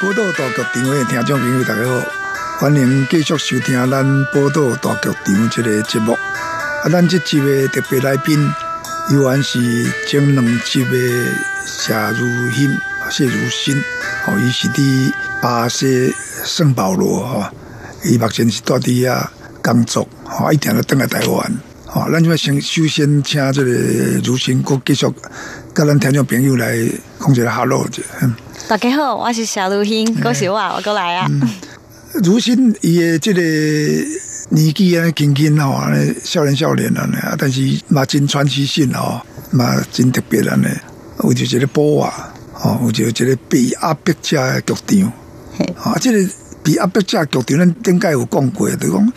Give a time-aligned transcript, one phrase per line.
[0.00, 2.00] 报道大剧场的听众朋友，大家好，
[2.58, 6.14] 欢迎继续收听咱报道大剧场这个节目。
[6.14, 8.42] 啊，咱这集的特别来宾，
[9.10, 9.60] 依然是
[10.08, 10.90] 前两集的
[11.66, 12.74] 谢如欣、
[13.10, 13.76] 谢如新，
[14.26, 16.14] 哦，伊是伫巴西
[16.46, 17.52] 圣保罗哈，
[18.02, 19.26] 伊目前是住伫遐
[19.62, 23.70] 工作，哦，一定要登来台湾，哦，咱就先首先请这个
[24.24, 25.06] 如新，佮继续
[25.74, 26.74] 跟咱听众朋友来
[27.20, 28.02] 讲一个 hello 者。
[28.66, 31.30] 大家好，我是小如欣，恭喜我，我过来啊。
[32.24, 33.42] 如新伊的这个
[34.48, 35.78] 年纪啊，轻轻吼，
[36.24, 40.68] 少年少年啊，但是嘛真传奇性哦，嘛真特别啊呢。
[41.22, 45.12] 有就一个波啊，哦，有就一个被压迫者的局长，
[45.76, 46.30] 啊，这个。
[46.62, 49.12] 比阿伯家局长，咱顶届有讲过，就讲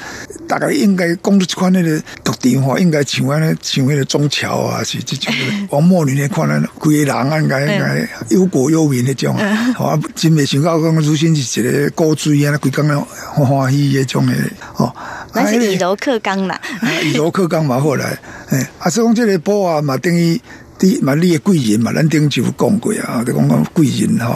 [0.48, 5.34] 大概应该讲出一款那个局长吼，应该像安尼，像那个中桥啊，是这种
[5.70, 14.34] 王墨林那款啊，规个人啊，应该应该忧国忧民那种，啊，真没想到讲如今是一个高追啊，规工啊欢欢喜那种的，
[14.78, 14.96] 哦，
[15.34, 16.60] 那是以柔克刚啦，
[17.04, 18.18] 以柔克刚嘛好来，
[18.50, 20.40] 哎，啊，所以讲这个波啊嘛等于
[20.80, 24.32] 第嘛你的贵人嘛，咱顶就讲过啊，就讲讲贵人吼，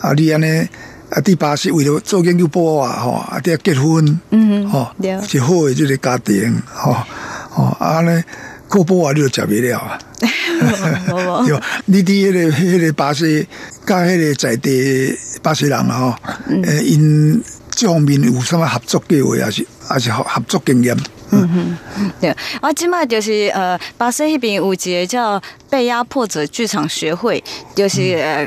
[0.00, 0.66] 啊，你安尼。
[1.10, 4.90] 啊，第八是为了做研究波啊，吼，啊，要结婚，嗯，吼，
[5.26, 6.94] 是好的这个家庭，吼，
[7.50, 8.22] 吼，啊呢，
[8.68, 9.98] 过波啊，你就食不了啊，
[11.48, 13.46] 有， 你伫迄个迄个巴西，
[13.86, 16.14] 甲迄个在地巴西人啊，吼，
[16.64, 20.94] 诶，因这方面有什么合作计划，还是还是合合作经验？
[21.30, 22.30] 嗯哼，对，
[22.60, 27.42] 啊今麦就是呃，巴西迄边有一个叫被压迫者剧场学会，
[27.74, 28.46] 就是呃，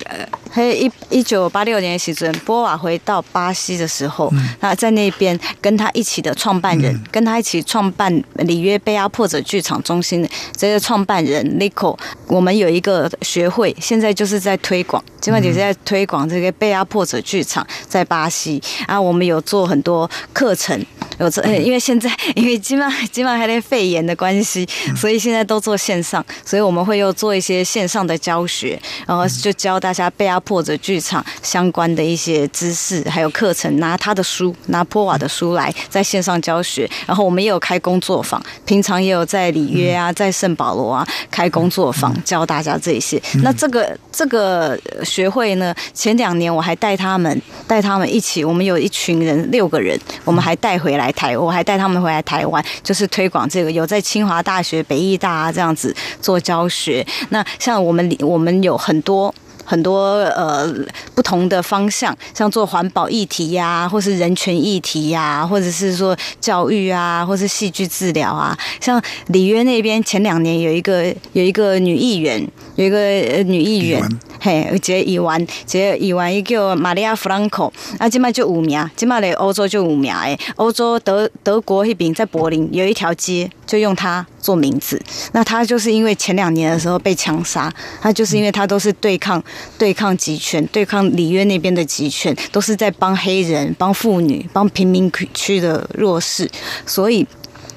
[0.52, 18.62] 嘿一一九八六年时阵，波瓦回到巴西的时候，那在那边跟他一起的创办人，跟他一起创办里约被压迫者剧场中心的这个创办人 Nico，我们有一个学会，现在就是在推广，今麦就是在推广这个被压迫者剧场在巴西。
[18.88, 20.84] 啊，我们有做很多课程。
[21.22, 36.90] 有这，因为现在因为基本上基本上还在肺炎的关系，所以现在都做线上，所以我们会又做一些线上的教学，然后就教大家被压迫者剧场相关的一些知识，还有课程，拿他的书，拿波瓦的书来在线上教学。
[37.06, 43.22] 然后我们也有开工作坊，平常也有在里约啊，在圣保罗啊开工作坊，教大家这些。
[43.44, 49.96] 那这个这个学会呢，前两年我还带他们带他们一起，我们有一群人六个人，
[50.26, 51.11] 我们还带回来。
[51.12, 57.06] 台，我还带他们回来台湾，就是推广这个，有在清华大学、北艺大啊这样子做教学。
[57.30, 59.34] 那像我们，我们有很多。
[59.64, 60.74] 很多呃
[61.16, 68.58] 不同的方向，像做环保议题呀，或是人权议题呀，或者是说教育啊，或是戏剧治疗啊。
[68.80, 72.46] 像里约那边前两年有一个有一个女议员，
[72.76, 73.00] 有一个
[73.44, 74.02] 女议员，
[74.40, 87.72] 嘿，这议员，这议员伊叫玛利亚弗兰克，啊，今麦就五名，今麦的欧洲就五名诶，欧洲德德国那边在柏林有一条街就用它做名字，那他就是因为前两年的时候被枪杀，
[88.02, 89.42] 他就是因为他都是对抗。
[89.78, 96.50] 对抗集权，对抗里约那边的集权，都是在帮黑人、帮妇女、帮贫民区的弱势，
[96.86, 97.26] 所以。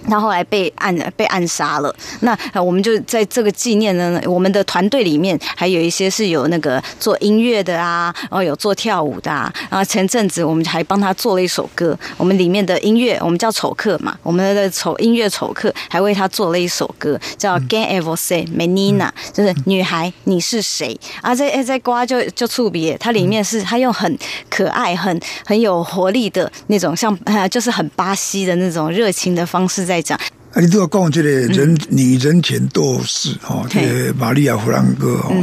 [0.09, 1.95] 他后来被暗被暗杀了。
[2.21, 9.53] 那我们就在这个纪念呢，我们的团队里面还有一些是有那个做音乐的啊，然后有做跳舞的啊。
[9.71, 21.35] 然后前阵子我们还帮他做了一首歌，我们里面的音乐我们叫丑客嘛，我们的丑音乐丑客还为他做了一首歌，叫 Gan Ever Say Menina 就是女孩你是谁啊？
[21.35, 24.19] 在在瓜就就触别，它里面是他用很
[24.51, 27.17] 可爱、很很有活力的那种，像
[27.49, 29.94] 就是很巴西的那种热情的方式在。
[29.95, 30.19] 在讲。
[30.53, 35.35] 啊，你都要讲这个人女人权斗士哦，这个玛利亚弗兰哥哦，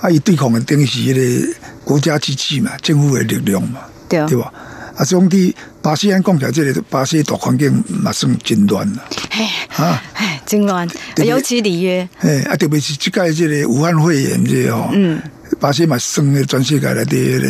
[0.00, 1.54] 啊，伊对抗的等于是迄个
[1.84, 4.26] 国家机器嘛，政府的力量嘛，对。
[4.26, 4.52] 对吧？
[4.96, 9.02] 啊，总体巴西安讲起来，这个巴西大环境嘛算真乱啦，
[9.76, 10.02] 啊，
[10.46, 15.20] 真乱，尤其里约，哎，啊，特别是即届这个武汉肺炎这哦，嗯，
[15.58, 17.48] 巴西嘛算的全世界来的迄个，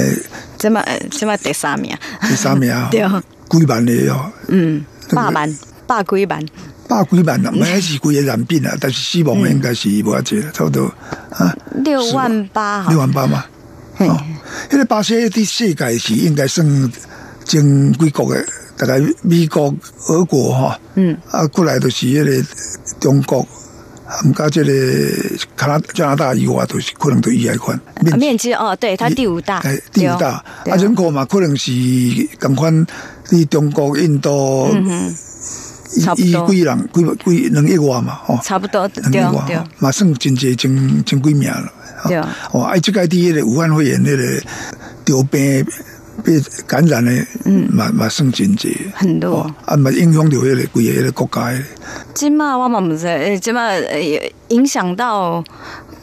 [0.00, 0.18] 诶，
[0.58, 3.04] 这么怎么第三名，第三名， 对，
[3.50, 4.84] 几万的哦，嗯。
[5.10, 6.46] 百万，百几万，
[6.86, 10.84] 百几万啦， 买是贵个染病啊，但是死亡的应该是无偌济啦，差不多
[11.30, 13.42] 啊，六万八，六万八嘛。
[13.96, 14.20] 哦，
[14.70, 16.92] 迄个巴西伫世界是应该算
[17.44, 18.44] 前几国的，
[18.76, 19.74] 大概美国、
[20.08, 22.46] 俄国哈，嗯，啊，过来都是迄个
[23.00, 23.40] 中国，
[24.06, 24.72] 啊，毋加即个
[25.56, 27.74] 加拿加拿大以外，都是可能都伊来款
[28.12, 31.72] 啊面积哦，对，它第五大哎，，第五大，啊，人口嘛，可能是
[32.38, 32.86] 共款
[33.28, 35.14] 伫中国、印度，嗯
[36.04, 36.88] 差不伊多几人？
[36.92, 41.72] 几几两亿外嘛，吼，差不多，两亿外嘛算真济，真真几名了。
[41.96, 42.10] 吼。
[42.10, 42.18] 对。
[42.52, 44.42] 哦，啊，即个伫迄个武汉肺炎迄个
[45.04, 45.66] 得病
[46.22, 49.40] 被感染的，嗯，嘛嘛算真济，很多。
[49.40, 51.62] 哦啊，嘛影响到迄个规个迄个国家的。
[52.12, 55.42] 金马我嘛不知道，呃，金马呃也影响到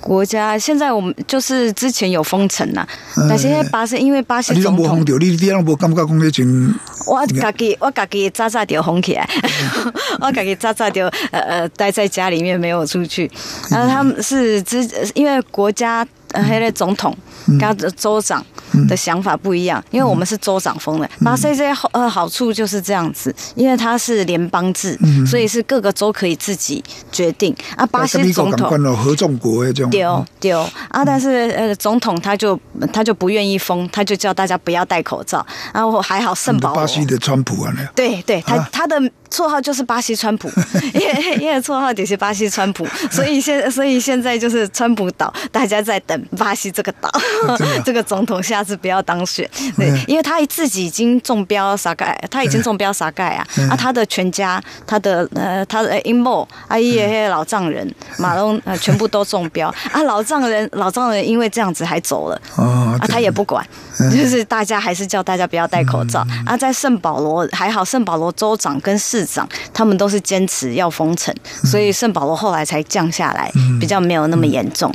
[0.05, 0.57] 国家。
[0.57, 2.85] 现在我们就是之前有封城呐，
[3.27, 6.73] 但是巴西因为巴啊，西总统，无封着，你你拢无感觉讲迄真
[7.07, 9.27] 我家己我家己早早就封起来，
[10.21, 13.29] 我家己早早就呃呃待在家里面没有出去。
[13.71, 16.05] 然后他们是之因为国家
[16.35, 17.15] 呃那个总统
[17.59, 18.45] 跟州长
[18.87, 27.85] 的想法不一样，因为我们是州长封的，巴西这好呃好处就是这样子，因为它是联邦制，所以是各个州可以自己决定啊。
[27.85, 29.89] 巴西总统合众国这种。
[29.89, 30.59] 丢丢
[30.89, 31.05] 啊！
[31.05, 32.59] 但是呃，总统他就
[32.91, 35.45] 他就不愿意封，他就叫大家不要戴口罩。
[35.73, 38.99] 然后还好圣保罗巴，西的川普啊，那对对，他啊他的
[39.31, 40.49] 绰号就是巴西川普，
[40.93, 47.09] 因为因为绰号也是巴西川普，所以现所以现在就是川普岛，大家在等巴西这个岛
[47.83, 49.49] 这个总统下次不要当选。
[49.77, 62.41] 对嗯，因为他自己已经中标撒盖，他已经中标撒盖啊，嗯啊，他的全家，他的呃他的阴谋，啊，也些老丈人马龙呃全部都中标啊，老丈人老丈人因为这样子还走了。
[62.55, 63.65] 哦，啊，他也不管，
[64.11, 66.55] 就是大家还是叫大家不要戴口罩啊。
[66.55, 71.33] 在圣保罗还好，圣保罗州长跟市长他们都是坚持要封城，
[71.63, 74.93] 所以圣保罗后来才降下来，比较没有那么严重。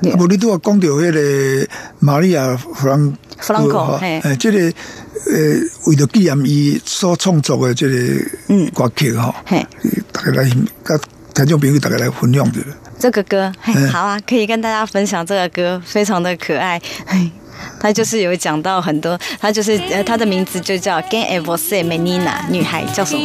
[0.00, 0.12] 对。
[0.14, 1.68] 无你拄啊讲到迄个
[2.00, 4.20] 玛利亚弗兰弗兰科吼嘿。
[4.20, 5.38] 诶，即个呃，
[5.86, 7.94] 为了纪念伊所创作的即个
[8.48, 8.68] 嗯。
[8.74, 9.64] 歌曲吼，嘿，
[10.12, 10.50] 大家来
[10.84, 10.98] 甲
[11.34, 12.60] 听众朋友大家来分享一下。
[12.98, 13.88] 这个歌，嘿，嗯。
[13.88, 16.80] 好啊，可以跟大家分享这个歌，非常的可爱。
[17.58, 21.00] 嘿，它就是有讲到很多，他就是呃，他的名字就叫
[21.42, 23.22] 《você Menina》，女孩叫什么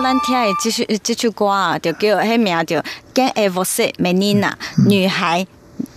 [0.00, 2.76] 咱听的这首这首歌啊，就叫迄名叫
[3.12, 4.52] 《Quem é você Menina》，
[4.88, 5.46] 女孩。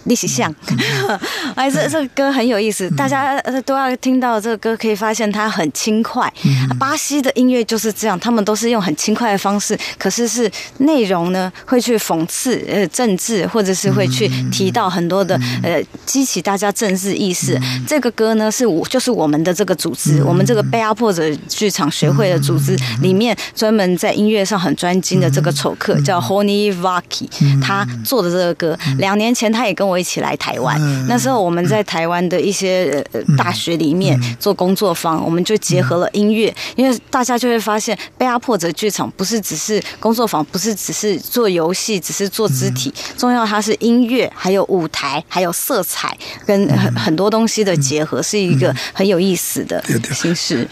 [0.06, 0.54] 历史像，
[1.56, 6.32] 哎，这这个歌很有意思，大家呃都要听到这个歌，可以发现它很轻快。
[6.80, 17.60] 巴西的音乐就是这样，他们都是用很轻快的方式，可是是内容呢会去讽刺呃政治，或者是会去提到很多的呃激起大家政治意识。
[17.88, 27.28] 这个歌呢是我就是我们的这个组织，我们这个被压迫者剧场学会的组织里面专门在音乐上很专精的这个丑客叫 Honey Vaki，
[27.62, 49.84] 他做的这个歌，两年前他也跟我一起来台湾，那时候我们在台湾的一些呃大学里面做工作坊，我们就结合了音乐，因为大家就会发现被压迫者剧场不是只是工作坊，不是只是做游戏，只是做肢体，重要它是音乐，还有舞台，还有色彩跟很很多东西的结合，是一个很有意思的
[50.14, 50.68] 形式。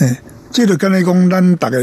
[0.00, 0.16] 诶，
[0.50, 1.78] 这就敢若讲，咱大概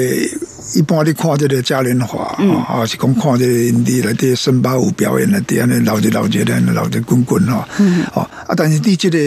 [0.73, 2.51] 一般你看这个嘉年华，嗯。
[2.69, 8.03] 哦，是讲看这个因地内底森巴舞表演来底安尼闹一闹一安尼闹一滚滚吼，嗯。
[8.13, 9.17] 哦，啊，但是你这个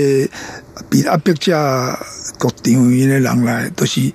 [0.88, 1.98] 比阿伯家
[2.38, 4.12] 各场因的人来，都是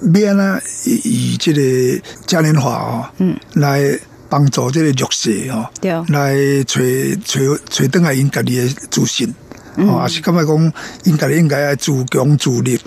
[0.00, 5.90] 免啊以以这个嘉年华哦，嗯，来帮助这个弱势哦，对。
[6.08, 6.80] 来找
[7.24, 9.34] 找找倒来因家己的自信，
[9.76, 9.88] 嗯。
[9.88, 10.72] 哦，也是感觉讲
[11.04, 12.78] 因家己应该要自强自立。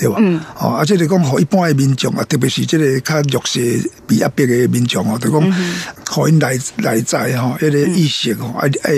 [0.00, 0.16] 对吧？
[0.18, 0.40] 嗯。
[0.58, 5.52] 哦，啊，即个讲，互一般的民众啊，特别是即个较弱势、比压迫的民众哦，就嗯讲，
[6.04, 8.92] 可以内内在吼，迄个意识吼，爱爱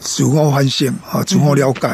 [0.00, 1.86] 自我反省啊，自我了解，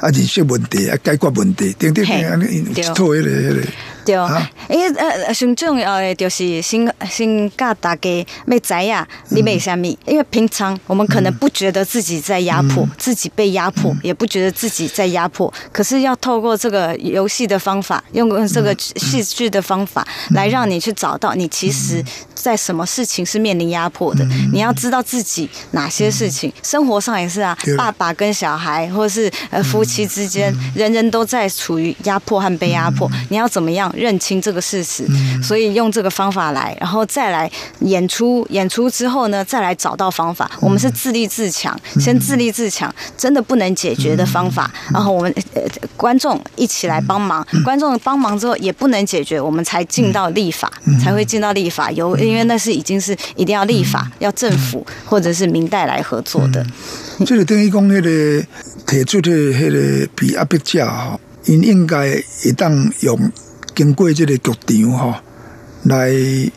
[0.00, 3.62] 啊，认识问题，啊，解决问题，等等嘿等，安尼有一套迄个迄个。
[4.06, 4.50] 对，啊？
[4.70, 9.86] 因为呃，上重要的就是先先教大家要知呀，你为什么？
[10.06, 15.52] 因为平常我们可能不觉得自己在压迫，自己被压迫，也不觉得自己在压迫。
[15.72, 22.02] 可是要透过这个游戏的方法，用这个戏剧的方法，来让你去找到你其实
[22.34, 24.24] 在什么事情是面临压迫的。
[24.52, 33.10] 你要知道自己哪些事情，生活上也是啊，爸爸跟小孩，或是呃夫妻之间，人人都在处于压迫和被压迫。
[33.30, 35.04] 你要怎么样认清这个事实？
[35.42, 37.50] 所以用这个方法来，然后再来
[37.80, 40.50] 演出，演出之后呢，再来找到方法。
[40.60, 45.62] 我们是自立自强，先自立自强，真的不能解决的方法，然后我们呃
[45.96, 50.70] 观众一起来帮忙，观众帮忙之后也不能解决，我们才进到立法，
[51.02, 51.90] 才会进到立法。
[51.92, 56.64] 有因为那是已经是一定要立法，要政府或者是明代来合作的。
[57.24, 58.46] 这个等于讲，迄个
[58.86, 63.18] 提出的迄个被压迫者吼，因应该一旦用
[63.76, 65.14] 经过这个剧场吼，
[65.82, 66.10] 来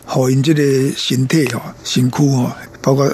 [0.05, 0.63] 互因这个
[0.95, 2.49] 身体吼、身躯吼，
[2.81, 3.05] 包括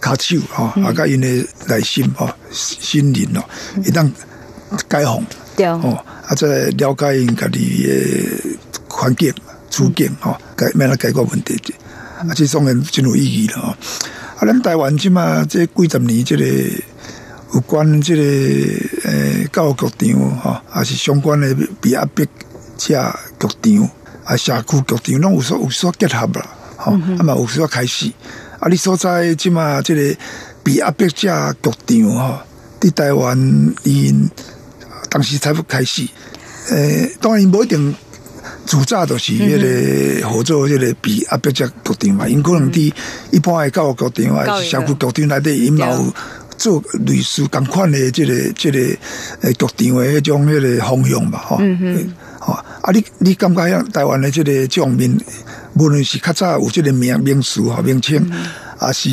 [0.00, 1.28] 骹手吼，啊，甲因的
[1.68, 3.44] 内心吼、心灵吼，
[3.84, 4.10] 会当
[4.88, 5.22] 解放。
[5.54, 9.30] 对，哦，啊，再来了解因家己的环境、
[9.68, 11.60] 处境吼，解免来解决问题，
[12.18, 13.68] 啊，这种人真有意义了吼。
[13.68, 16.44] 啊，咱台湾即嘛，这几十年这个
[17.52, 18.22] 有关这个
[19.04, 22.24] 诶教育局长吼，也是相关的比压迫
[22.80, 23.90] 者局长，
[24.24, 26.46] 啊社区局长，拢有所有所结合啦，
[26.76, 28.10] 吼、啊嘛有所开始。
[28.58, 30.16] 啊，你所在即嘛，即个
[30.64, 32.38] 比压迫者局长吼，
[32.80, 33.38] 伫台湾
[33.84, 34.28] 因
[35.10, 36.08] 当时才开始，
[36.70, 37.94] 诶、当然无一定。
[38.66, 42.92] 主早就是迄个合作，迄个比压迫者局长嘛，因可能伫
[43.32, 46.14] 一般诶教育局长啊，社区局长内底，因嘛有
[46.56, 48.78] 做类似共款的即、个即、个
[49.40, 51.86] 诶局长诶迄种迄个方向吧，吼、嗯吼
[52.82, 55.18] 啊，你你感觉像台湾的这个种面，
[55.74, 58.30] 无论是较早有这个名名词吼名称，
[58.78, 59.08] 啊是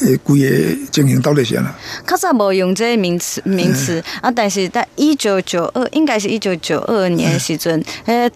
[0.00, 1.74] 诶规个经营到底是安啦？
[2.06, 8.30] 较早无用这个名词名词啊，但是在一九九二，应该是一九九二年的时阵，迄。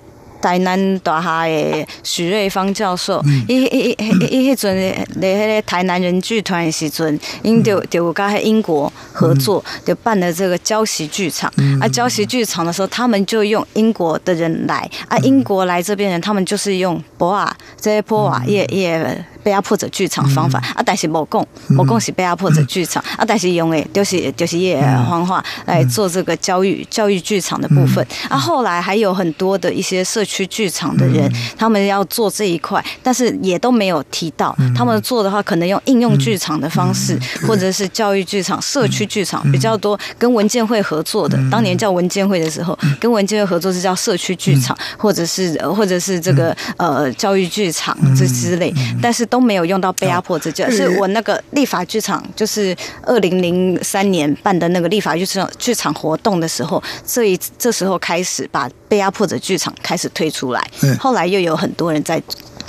[0.44, 11.50] 台南大厦的许瑞芳教授，伊伊伊伊迄阵咧迄个台南人剧团的时阵，因就就有甲迄英国合作，就办了这个交习剧场。
[11.80, 20.58] 啊，交习剧场的时候，他们就用英国的人来，啊，英国来这边人，他们就是用博瓦这些博瓦也也被压迫者剧场方法。
[20.74, 21.46] 啊，但是无讲
[21.78, 23.00] 无讲是被压迫者剧场。
[23.16, 28.04] 啊，但是用诶就是就是也方法来做这个教育教育剧场的部分。
[28.28, 28.36] 啊。
[28.36, 34.56] 后来还有很多的一些社区剧场的人，他们要做这一块，但是也都没有提到。
[34.74, 41.38] 他们做的话，可能用应用剧场的方式，或者是教育剧场、社区剧场比较多，跟文建会合作的。
[41.50, 48.72] 当年叫文建会的时候，跟文建会合作是叫社区剧场，或者是呃或者是这个呃教育剧场这之类，
[49.02, 50.70] 但是都没有用到被压迫这叫。
[50.70, 62.22] 是我那个立法剧场，就是二零零三年办的那个立法剧场剧场活动的时候，这一这时候开始把被压迫者剧场开始推出来嗯，后来又有很多人在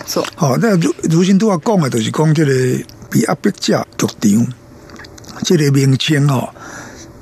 [0.08, 0.26] 做。
[0.36, 2.52] 吼、那如如今都要讲的，就是讲这个
[3.12, 4.48] 被压迫者局长，
[5.44, 6.50] 这个名称哦，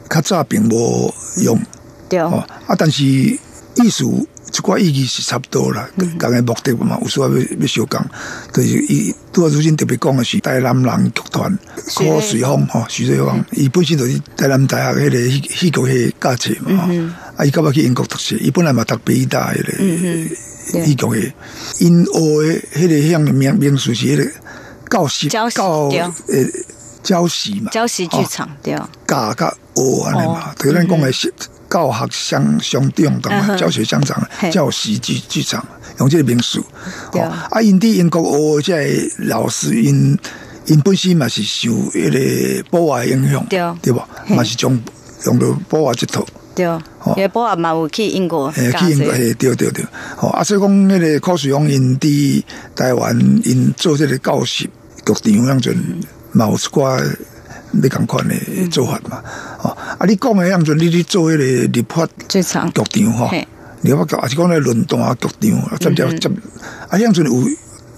[0.10, 1.60] 较早并无用
[2.08, 4.06] 对，哦，啊，但是意思
[4.53, 8.00] 一寡意义是差不多啦，共个目的嘛，有时要要要相共，
[8.53, 11.57] 就是伊拄啊，如今特别讲的是台南人剧团
[11.95, 16.93] 柯水峰吼，徐瑞峰，伊本身就是台南大学迄个戏戏剧系教册嘛，吼。
[17.36, 19.74] 啊，伊到尾去英国读书，伊本来嘛读北大迄个
[20.72, 21.33] 对戏剧系，
[21.79, 24.31] 因学的迄个项名名词是迄个
[24.88, 26.48] 教师教诶
[27.01, 28.75] 教习嘛，教师剧场对，
[29.07, 31.33] 教甲学安尼嘛哦，就是咱讲诶是
[31.74, 35.65] 教学相相长教学相长嘿，教习剧剧场
[35.98, 36.60] 用这个名词。
[37.13, 40.15] 哦啊，因伫英国学的这个老师因
[40.68, 43.60] 因本身嘛是受迄个保华影响，对。
[43.82, 44.08] 对吧？
[44.24, 44.36] 嘿。
[44.36, 44.80] 嘛是从
[45.25, 46.24] 用到保华这套。
[46.56, 46.63] 对，
[47.15, 49.84] 因为波阿嘛有去英国诶，教去英国，这嘿，对对对，
[50.15, 52.44] 吼啊，所以讲，迄个柯水峰因伫
[52.75, 54.70] 台湾因做这个教学
[55.03, 55.75] 剧场，样阵
[56.34, 57.01] 嘛有一寡
[57.74, 58.36] 你共款的
[58.70, 59.22] 做法嘛，
[59.63, 62.72] 哦啊，你讲的样阵，你去做迄个立法剧场。
[62.72, 63.48] 剧场吼嘿，
[63.82, 66.30] 立法局，也是讲咧论坛剧场，接接接，
[66.88, 67.32] 啊，样阵有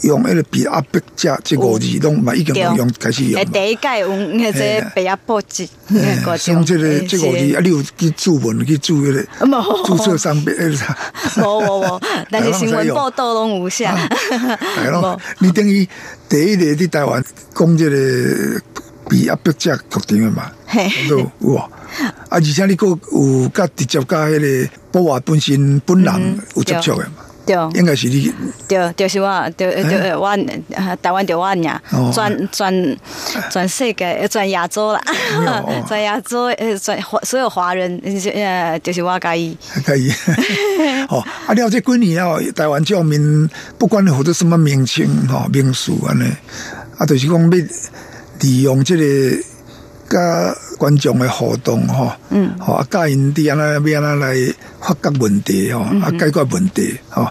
[0.01, 2.63] 用迄个比压迫者这五字，拢嘛已经对。
[2.63, 9.25] 有用开始用诶，第一届用迄这北亚波子嘿个像这个这五字，啊，你有去注文去注迄个
[9.86, 11.44] 注册商标， 迄个。
[11.44, 12.01] 无无无，
[12.32, 15.88] 但是新闻报道拢有写，系咯，你等于
[16.29, 18.62] 第一个伫台湾讲这个
[19.09, 20.89] 比压迫者剧场的嘛，嘿。
[21.09, 21.69] 都有啊。
[22.01, 27.55] 啊，而且你个有甲直接甲迄个保华本身本人有接触的嘛，对。
[27.79, 28.33] 应该是你。
[28.67, 30.27] 对，就是我，对对，我
[30.71, 32.97] 呃台湾就我尔哦，全全
[33.51, 35.01] 全世界，呃全亚洲啦。
[35.38, 38.01] 哦， 全亚洲，呃，全华所有华人，
[38.33, 40.12] 呃，就是我甲伊，还可以。
[41.07, 46.24] 哦，啊，了这几年哦，台湾教民不管获得什么名称哈、名词安尼，
[46.97, 47.50] 啊，就是讲要
[48.42, 49.38] 利用这个
[50.08, 54.36] 甲观众的互动吼，嗯，吼啊，教因伫安那要安那来
[54.80, 57.24] 发觉问题吼，啊，解决问题吼，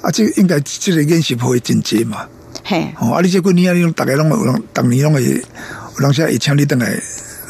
[0.00, 2.26] 啊，这应该这个演习会真济嘛，
[2.66, 5.30] 系，吼，啊，你这几年啊，你拢大家拢有人，逐年拢会有
[5.98, 6.98] 人说会请你倒来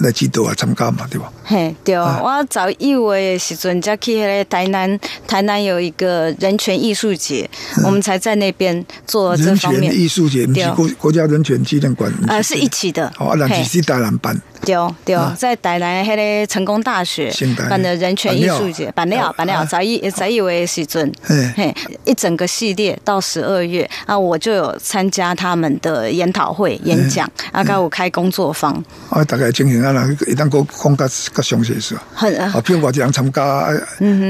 [0.00, 1.30] 来指导啊参加嘛，对吧？
[1.44, 2.18] 嘿，对，啊。
[2.22, 7.48] 我早一月的时阵，才去迄个台南，台南有一个人权艺术节，
[7.84, 12.62] 我们才在那边做这人权方面，艺术节，你是国国家人权纪念馆，呃，是？
[12.62, 13.62] 一起的，哦，啊，人嘿。
[13.62, 17.32] 是是台南办，对对啊，在台南迄个成功大学
[17.68, 19.64] 办的人权艺术节，办了办了，啊。
[19.64, 21.52] 早一早一为的时阵，嘿。
[21.56, 28.72] 嘿，一整个系列到十二月啊，我就有参加他们的研讨会、演讲，啊，刚我开工作坊，
[29.10, 32.04] 啊，大概情形啊，人一旦讲讲较较详细是吧？
[32.14, 33.66] 很啊，譬如偌一人参加，啊，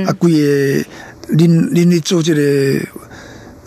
[0.07, 2.41] 啊，几个恁恁咧做这个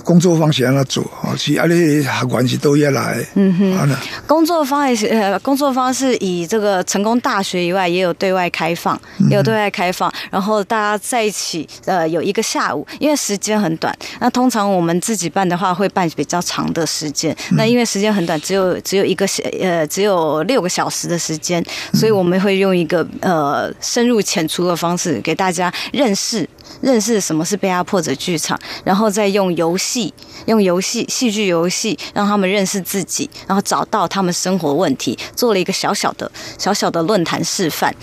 [0.06, 1.04] 工作方式安怎做？
[1.24, 3.89] 哦，是啊，你学员是都要来，嗯哼，
[4.28, 9.00] 工作方也是呃，工作方是以这个成功大学以外，也有对外开放，
[9.32, 26.48] 也有对外开放，然后大家在一起呃有一个下午，因为时间很短，那通常我们自己办的话会办比较长的时间，那因为时间很短，只有只有一个小呃只有六个小时的时间，所以我们会用一个呃深入浅出的方式给大家认识。
[26.82, 30.13] 认识什么是被压迫者剧场，然后再用游戏、
[30.45, 37.95] 用游戏、戏剧游戏，让他们认识自己，然后找到他们生活问题，做了一个小小的、小小的论坛示范。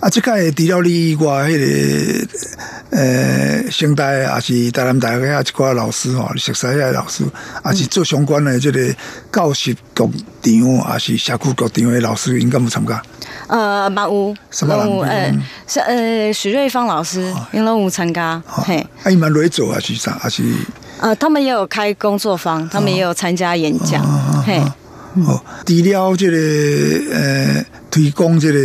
[0.00, 2.28] 啊，即个除了你以外，迄、个
[2.90, 7.22] 呃，清大也是台南大学啊一寡老师吼，熟悉遐老师，
[7.66, 8.80] 也是做相关的即个
[9.30, 9.80] 教习剧
[10.42, 13.02] 场，也是社区局长的老师，应该有参加。
[13.48, 14.86] 呃，马屋，什么人？
[14.86, 18.64] 龙武呃嗯，是呃许瑞芳老师，因龙武参加，哦。
[18.66, 20.18] 嘿，啊，伊蛮来做啊是啥？
[20.18, 20.42] 还是？
[21.00, 24.02] 呃，他们也有开工作坊，他们也有参加演讲，
[24.44, 24.62] 嘿，
[25.26, 28.60] 哦，除了这、个呃推广这个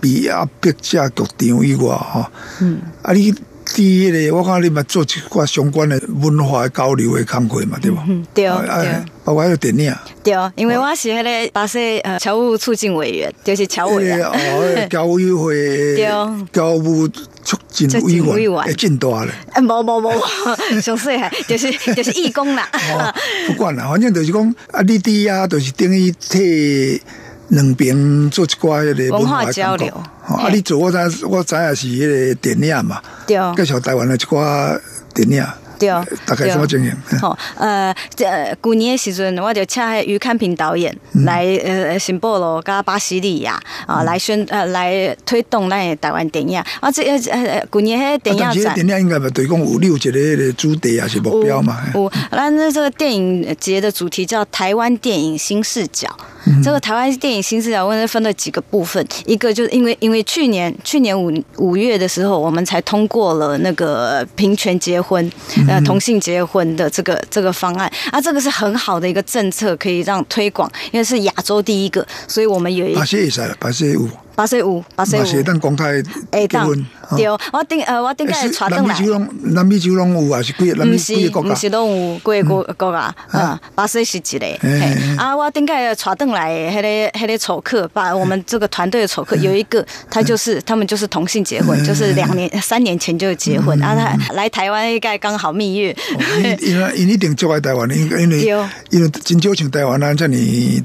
[0.00, 3.38] 比压迫者剧场以外，哈，嗯，啊，你伫
[3.78, 8.04] 迄、个我看你嘛做一寡相关的文化交流的工作嘛，对吧？
[8.08, 9.94] 嗯对啊对啊包括还有电影。
[10.22, 14.32] 对，因为我是迄个巴西呃侨务促进委员，就是侨委啊。
[14.34, 16.06] 迄个哦， 委会对
[16.52, 17.08] 教务
[17.44, 19.32] 促进委促进委员，会真大咧。
[19.52, 20.12] 啊，无无无，
[20.80, 22.68] 上细汉就是就是义工啦。
[22.72, 23.14] 哦，
[23.46, 27.00] 不管啦，反正就是讲啊，你弟啊，就是等于替
[27.48, 29.92] 两边做一寡迄个文化交流
[30.26, 34.80] 啊，你做我知我知影是迄个电影嘛，对介绍台湾的一寡
[35.14, 35.46] 电影，
[35.86, 36.94] 对，大概怎么情形？
[37.20, 48.74] 好，呃，这呃旧年的时阵，我就请迄余康平导演嗯来呃新波罗加巴西利亚啊来宣呃来推动咱的台湾电影啊，这呃呃旧年迄电影展。
[48.74, 51.78] 电影应该嘛，就是讲有六一个迄个主题还是目标嘛？
[51.94, 56.08] 有，咱这个电影节的主题叫台湾电影新视角。
[56.62, 65.30] 这个台湾电影新视角问分了几个部分，一个就是因为因为去年去年五五月的时候，我们才通过了那个平权结婚，
[65.68, 67.90] 呃，同性结婚的这个这个方案。
[68.10, 75.42] 啊，这个是很好的一个政策，可以让推广，因为是亚洲第一个，所以我们有一巴西会使啦，巴西有，八岁五八岁五。
[75.42, 76.86] 当公开结婚。
[77.10, 77.16] 哦。
[77.16, 81.52] 对，我顶呃我顶个传登来，南美洲拢南美洲拢有啊，是几个南美毋是几个国家？
[81.52, 81.68] 毋是？
[81.68, 95.96] 拢有几个国国家，嗯，巴西是一个，嘿啊，我顶个传登来的迄个迄个丑客，把我们这个团队的丑客有一个，他就是他们就是同性结婚，就是两年三年前就结婚，啊，他来台湾应该刚好蜜月，
[96.38, 98.64] 因因为因一定就爱台湾，因为因为对。
[98.90, 100.34] 因为真少像台湾啊，这么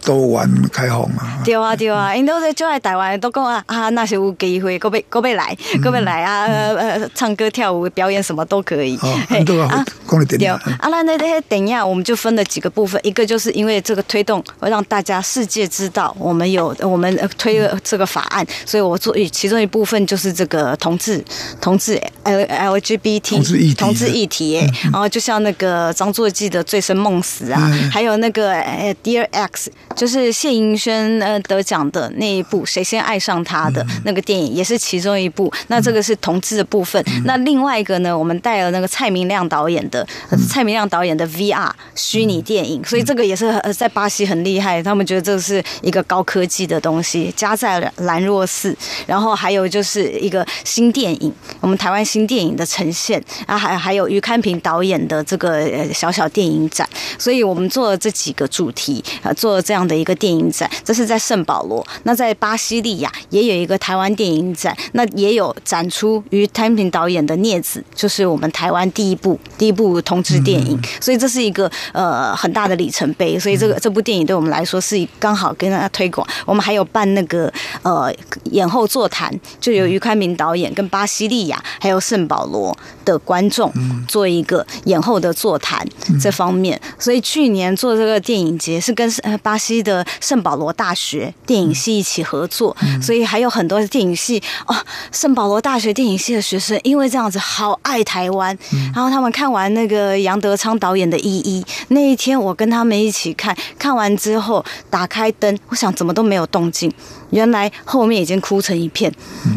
[0.03, 1.39] 多元开放啊。
[1.45, 8.97] 对啊对啊，因都在就爱台湾都讲啊啊，那是有机会，搁要搁要来，搁要来啊，呃呃，唱歌跳舞表演什么都可以。
[8.97, 21.23] 哦，嘿对影啊，那那那些等一下，我们就分了几个部分，一个就是因为这个推动，会让大家世界知道我们有我们呃推了这个法案，所以我做其中一部分就是这个同志
[21.61, 22.41] 同志 L
[22.79, 27.89] LGBT 同志议题同志议题耶，然后就像那个张作骥的《醉生梦死》啊，嗯。
[27.91, 35.51] 还有那个呃 Dear X，就是谢盈萱呃得奖的那一部《谁先爱上他》的那个电影，也是其中一部。
[35.67, 37.03] 那这个是同志的部分。
[37.25, 76.27] 那另外一个呢，我们带了那个蔡明亮导演的呃蔡明亮导演的 VR 虚拟电影，所以这个也是呃在巴西很厉害，他们觉得这是一个高科技的东西，加在了兰若寺，然后还有就是一个新电影，我们台湾新电影的呈现啊，还还有于堪平导演的这个呃小小电影展，所以我们做了这几个主题啊，做了这样的一个电影展，这是在圣保罗，那在巴西利亚也有一个台湾电影展，那也有展出于谭平导演的《镊子》，就是我们台湾第一部第一部同志电影，所以这是一个呃很大的里程碑，所以这个这部电影对我们来说是刚好跟大家推广。
[76.45, 78.13] 我们还有办那个呃
[78.51, 83.71] 演后座谈，就有于宽明导演跟巴西利亚还有圣保罗的观众
[84.07, 85.87] 做一个演后的座谈
[86.21, 86.79] 这方面。
[86.97, 94.75] 所以去年做这个电影节是跟呃巴西的圣保罗大学电影系一起合作，所以还有很多电影系哦，
[95.11, 98.57] 圣保罗大学电影系的学生因为这样子好爱台湾，
[98.93, 106.91] 然后他们看完那个杨德昌导演的《一一》那一天，我跟他们一起看，看完之后打开灯，我想怎么都没有动静，
[107.29, 109.11] 原来后面已经哭成一片，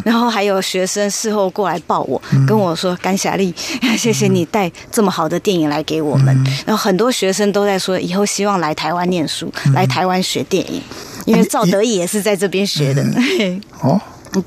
[0.04, 3.52] 然后还有学生事后过来抱我，跟我说：“甘霞丽，
[3.98, 10.80] 谢谢你带这么好的电影来给我们。”然后很多学生都在说，以后希望来台湾念书，来台湾学电影，
[11.26, 13.02] 因为赵德义也是在这边学的。
[13.80, 14.00] 哦，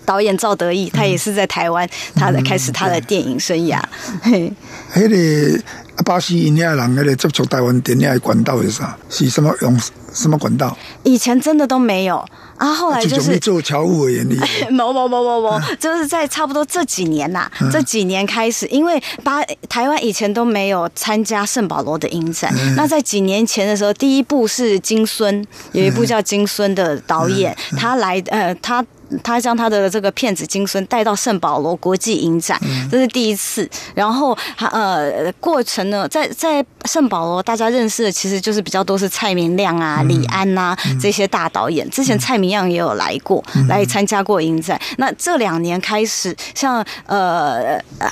[0.05, 3.81] 导演赵德义，他也是在台湾，他的开始他的电影生涯。
[4.21, 4.51] 嘿
[4.93, 5.63] 迄个
[5.95, 8.97] 啊巴西因遐人迄个接触台湾电影的管道是啥？
[9.09, 9.79] 是什么用
[10.13, 10.75] 什么管道？
[11.03, 12.23] 以前真的都没有
[12.57, 14.35] 啊，后来就是做侨务委员的，
[14.71, 28.83] 某某某某某，就是在差不多这几年呐、这几年开始，因为巴台湾以前都没有参加圣保罗的影展，那在几年前的时候，第一部是金孙，有一部叫金孙的导演，他来呃他。
[29.23, 32.59] 他将他的这个骗子《金孙》带到圣保罗国际影展，
[32.91, 33.69] 这是第一次。
[33.93, 41.89] 然后，呃，过程呢，在在圣保罗，大家认识的其实就是比较多是蔡明亮啊、李安呐、这些大导演。
[41.89, 44.79] 之前蔡明亮也有来过，来参加过影展。
[44.97, 48.11] 那这两年开始，像呃呃。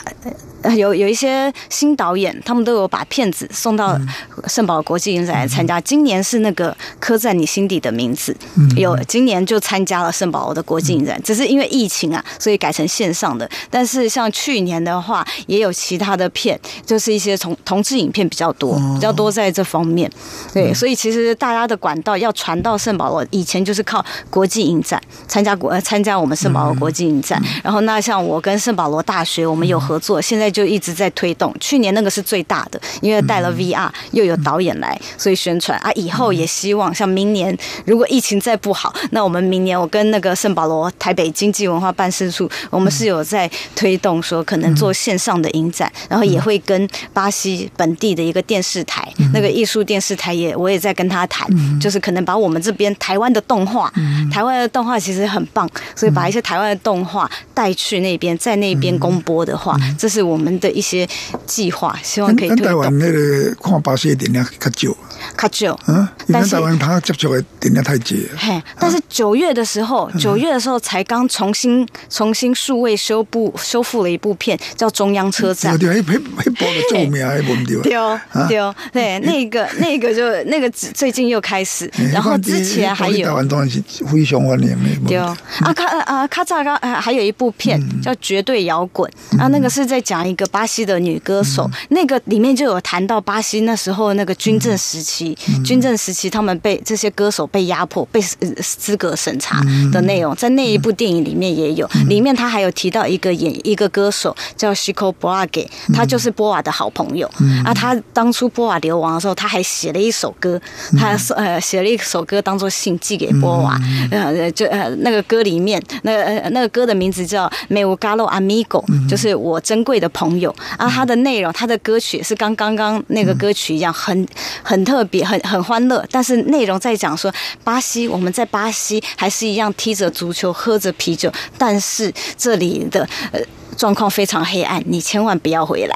[0.64, 4.00] 呃有有一些新导演，他们都有把片子送到
[4.48, 5.82] 圣保罗国际影展来参加。
[5.82, 8.34] 今年是那个《刻在你心底的名字》，
[8.78, 13.50] 有今年就参加了圣保罗的国际影展，只是因为疫情啊，所以改成线上的。
[13.70, 20.12] 但是像去年的话，也有其他的片，就是一些同同志影片比较多，比较多在这方面。
[20.54, 27.42] 对，所以其实大家的管道要传到圣保罗，以前就是靠国际影展参加国呃参加我们圣保罗国际影展。
[27.64, 31.56] 然后那像我跟圣保罗大学我们有合作，现在就一直在推动。
[31.60, 35.92] 去年那个是最大的，因为带了 VR 又有导演来，所以宣传啊。
[35.94, 51.48] 以后也希望像明年如果疫情再不好，那我们明年我跟那个圣保罗台北经济文化办事处，我们是有在推动说可能做线上的影展，然后也会跟巴西本地的一个电视台，那个艺术电视台也我也在跟他谈，
[51.80, 53.92] 就是可能把我们这边台湾的动画，
[54.32, 61.08] 台湾的动画其实很棒，所以把一些台湾的动画带去那边，在那边公播的话，这是我们的一些
[61.46, 63.00] 计划，希望可以推咱台湾动。
[63.00, 64.98] 那个看巴西的电影较少，
[65.36, 68.38] 卡久，嗯，因为但是咱台湾他接触的电影太久了。
[68.38, 70.80] 嘿，但是九月的时候，九月的时候。
[70.94, 75.78] 才刚重新重新数位修复修复了一部片，叫《中央车站。
[75.80, 75.90] 对》。
[75.94, 85.08] 对，迄迄迄部的著名，迄无毋对对对哦，对，那个那个就那个最近又开始，然后之前还台有湾当然是非常欢迎的。
[85.08, 89.10] 对哦，啊卡啊卡扎刚还有一部片叫《绝对摇滚》
[89.42, 107.30] 啊，那个是在讲一个巴西的女歌手，那个里面就有谈到巴西那时候那个军政时期，军政时期他们被这些歌手被压迫、被呃资格审查的内容，在那一部电影里面也有，里面他还有提到一个演一个歌手叫 Chico b o a g e 他就是波瓦的好朋友。
[107.66, 110.60] 啊，他当初波瓦流亡的时候，他还写了一首歌，
[110.98, 113.80] 他说呃写了一首歌当做信寄给波瓦，
[114.12, 120.54] 呃就呃那个歌里面那个呃那个歌的名字叫 Me u Galo Amigo，就是我珍贵的朋友。
[120.78, 124.28] 啊，它的内容它的歌曲是跟刚刚那个歌曲一样，很
[124.64, 127.32] 很特别，很很欢乐，但是内容在讲说
[127.64, 133.40] 巴西我们在巴西还是一样踢着足球喝着啤酒，但是这里的呃。
[133.76, 135.96] 状况非常黑暗，你千万不要回来。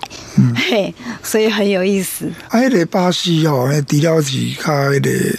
[0.56, 2.26] 嘿，所以很有意思。
[2.50, 5.38] 啊，迄个巴西吼，迄除了是较迄个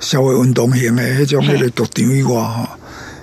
[0.00, 2.68] 社会运动型的迄种迄个剧场以外吼，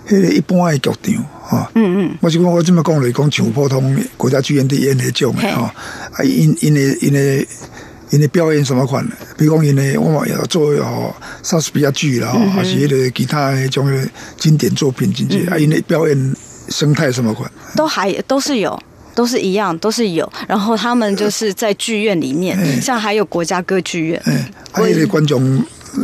[0.07, 7.45] 迄个一般的剧场吼，嗯嗯，我是讲我这么讲来讲，像普通国家剧院的演迄种的吼，啊，因因的因的
[8.13, 16.36] 因的表演什么款的，比如讲因的我嘛要做哦莎士比亚剧啦，吼，还是迄个其他的迄种的经典作品进去，啊，因的表演
[16.69, 18.80] 生态什么款，都还都是有。
[19.15, 20.28] 都是一样，都是有。
[20.47, 24.38] 然后他们就是在剧院里面，像还有国家歌剧院，嗯，
[24.71, 25.39] 啊，迄个观众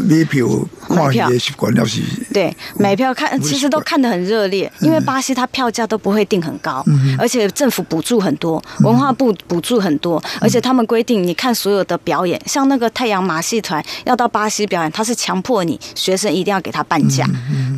[0.08, 0.46] 买票
[0.90, 2.02] 看戏的习惯了是，
[2.34, 6.84] 对，买票看其实都看得很热烈，因为巴西它票价都不会定很高，
[7.18, 17.26] 而且政府补助很多，文化部补助很多，而且他们规定你看所有的表演，像那个太阳马戏团要到巴西表演，他是强迫你学生一定要给他半价，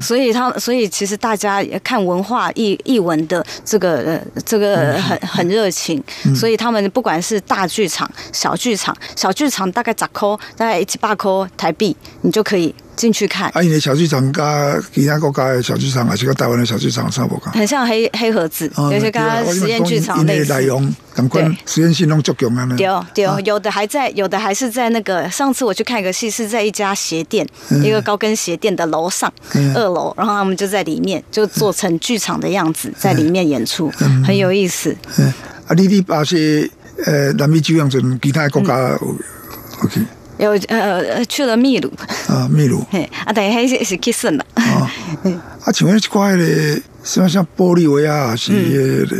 [0.02, 6.02] 所以他所以其实大家看文化艺艺文的这个呃这个很很热情，
[6.36, 13.49] 所以他们不管是大剧场、小剧场，小剧场大概咋扣，大概七八扣台币，你就可以进去看。
[13.55, 17.51] 啊，因为小剧场甲其他国家的小剧场，还是跟台湾的小剧场差不多。
[17.51, 20.53] 很像黑黑盒子，哦有些跟它实验剧场类似。
[20.53, 20.67] 内
[21.65, 22.75] 实验性拢足强啊呢。
[22.77, 25.27] 对对，有的还在，有的还是在那个。
[25.31, 27.47] 上次我去看一个戏，是在一家鞋店，
[27.83, 34.95] 一个高跟鞋店的楼上，嗯二楼，然后他们就在里面，就做成剧场的样子，在里面演出，嗯很有意思。
[35.17, 35.33] 嗯
[35.67, 36.69] 啊，你你把些
[37.05, 39.17] 呃南美洲样阵，其他的国家有
[40.41, 41.91] 有呃呃去了秘鲁，
[42.27, 44.45] 啊，秘鲁嘿啊，等于是是去圣了。
[44.56, 44.91] 啊，
[45.63, 49.15] 啊，像迄一块的，什么像玻利维亚，是迄个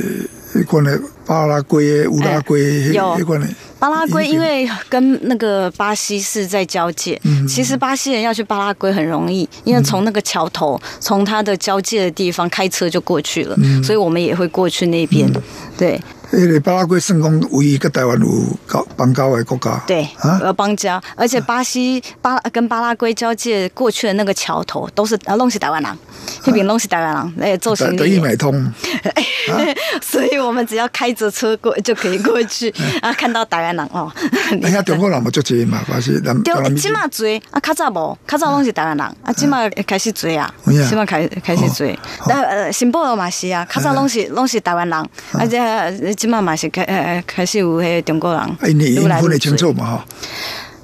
[0.60, 3.48] 迄款的巴拉圭、乌拉圭，迄有迄款的。
[3.78, 15.28] 巴拉圭因为跟那个巴西是在交界，其实巴西人要去巴拉圭很容易，因为从那个桥头，从它的交界的地方开车就过去了，所以我们也会过去那边。
[15.78, 16.00] 对
[16.38, 18.28] 迄个巴拉圭算讲唯一个台湾有
[18.68, 19.84] 交邦交的国家。
[19.86, 25.98] 对，啊，呃，邦交，而且巴西巴跟巴拉圭交界过去的那个桥头都是啊，弄是台湾人，
[26.46, 28.74] 那边拢是台湾人， 哎，做行德意李，美通，
[30.02, 34.10] 所以我们只要开着车过就可以过去啊，看到台湾人哦。
[34.64, 40.54] 哎呀，中国人嘛足济嘛，巴西南对南，美洲即马追啊，较早无，较早拢是台湾人，啊，起码开始追啊，
[40.88, 44.98] 起码开开始追，但呃，新报嘛是啊，较早拢是拢是台湾人，
[45.34, 49.74] 啊，这即嘛嘛是开呃开始有迄中国人哎，你愈来愈分得清楚多。
[49.74, 50.04] 嘛吼？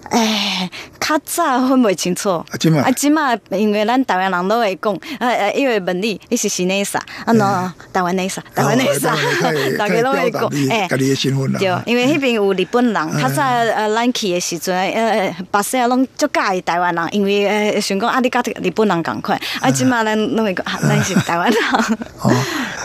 [0.10, 7.34] 哎，较早分袂清楚，啊即嘛啊，即嘛因为咱台湾人都会讲，呃呃，因为问你你是是哪啥，啊。
[7.34, 9.15] 喏，台湾哪啥，台湾哪啥
[9.78, 11.60] 大家都会讲，哎家己的。
[11.60, 21.60] 对，因为迄边有日本人，较早呃咱去的时阵，呃，巴西啊拢足介意台湾人，因为呃想讲啊，你甲日本人共款，啊，即嘛咱拢会讲，啊咱是台湾人。
[22.22, 22.32] 哦，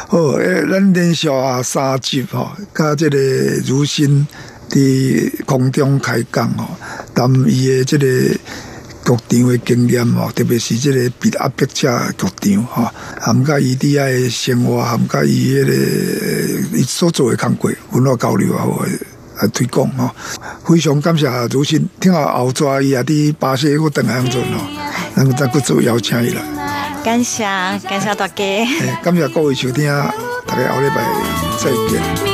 [0.08, 3.18] 好，诶，咱连续啊三集吼，甲即个
[3.66, 4.26] 如新
[4.72, 6.66] 伫空中开讲哦，
[7.14, 8.06] 谈伊的即个
[9.04, 18.82] 局场的经验哦，特别是即个比压迫者局场吼，含甲伊伫遐的生活，含甲伊迄个伊所做的工作，文化交流啊，好
[19.42, 20.10] 来推广吼，
[20.64, 24.64] 非常感谢如新，听下后抓伊也伫巴西个邓乡阵吼，
[25.16, 26.40] 咱再搁做邀请伊来。
[27.04, 28.34] 感谢感谢大家。
[28.36, 29.86] 诶感谢各位收听，
[30.46, 31.04] 大家后礼拜
[31.58, 32.31] 再见。